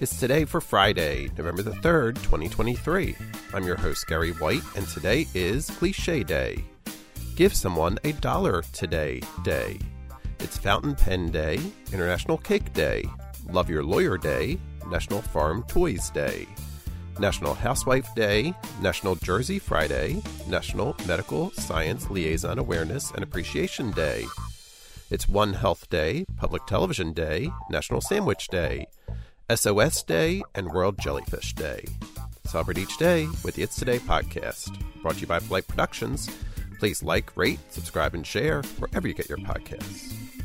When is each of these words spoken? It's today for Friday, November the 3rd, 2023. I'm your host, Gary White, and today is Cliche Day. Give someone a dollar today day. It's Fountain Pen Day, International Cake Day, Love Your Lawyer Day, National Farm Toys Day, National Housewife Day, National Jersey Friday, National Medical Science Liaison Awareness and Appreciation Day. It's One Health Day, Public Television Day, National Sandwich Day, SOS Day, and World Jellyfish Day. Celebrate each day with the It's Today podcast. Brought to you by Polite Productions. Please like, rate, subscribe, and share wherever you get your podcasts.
It's 0.00 0.18
today 0.18 0.46
for 0.46 0.62
Friday, 0.62 1.28
November 1.36 1.60
the 1.60 1.72
3rd, 1.72 2.14
2023. 2.22 3.14
I'm 3.52 3.66
your 3.66 3.76
host, 3.76 4.06
Gary 4.06 4.30
White, 4.30 4.62
and 4.74 4.88
today 4.88 5.26
is 5.34 5.68
Cliche 5.68 6.22
Day. 6.22 6.64
Give 7.36 7.54
someone 7.54 7.98
a 8.04 8.12
dollar 8.12 8.62
today 8.72 9.20
day. 9.44 9.78
It's 10.38 10.56
Fountain 10.56 10.94
Pen 10.94 11.30
Day, 11.30 11.60
International 11.92 12.38
Cake 12.38 12.72
Day, 12.72 13.04
Love 13.50 13.68
Your 13.68 13.84
Lawyer 13.84 14.16
Day, 14.16 14.58
National 14.88 15.20
Farm 15.20 15.64
Toys 15.64 16.08
Day, 16.08 16.46
National 17.18 17.52
Housewife 17.52 18.08
Day, 18.14 18.54
National 18.80 19.16
Jersey 19.16 19.58
Friday, 19.58 20.22
National 20.48 20.96
Medical 21.06 21.50
Science 21.50 22.08
Liaison 22.08 22.58
Awareness 22.58 23.10
and 23.10 23.22
Appreciation 23.22 23.90
Day. 23.90 24.24
It's 25.10 25.28
One 25.28 25.52
Health 25.52 25.90
Day, 25.90 26.24
Public 26.38 26.64
Television 26.64 27.12
Day, 27.12 27.50
National 27.68 28.00
Sandwich 28.00 28.48
Day, 28.48 28.86
SOS 29.54 30.04
Day, 30.04 30.42
and 30.54 30.70
World 30.70 30.96
Jellyfish 30.98 31.54
Day. 31.54 31.84
Celebrate 32.46 32.78
each 32.78 32.96
day 32.98 33.26
with 33.44 33.56
the 33.56 33.62
It's 33.62 33.76
Today 33.76 33.98
podcast. 33.98 34.80
Brought 35.02 35.14
to 35.14 35.20
you 35.22 35.26
by 35.26 35.40
Polite 35.40 35.66
Productions. 35.66 36.30
Please 36.78 37.02
like, 37.02 37.36
rate, 37.36 37.58
subscribe, 37.70 38.14
and 38.14 38.26
share 38.26 38.62
wherever 38.78 39.08
you 39.08 39.14
get 39.14 39.28
your 39.28 39.38
podcasts. 39.38 40.39